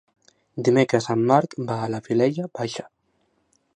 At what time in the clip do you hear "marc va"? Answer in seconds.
1.31-1.77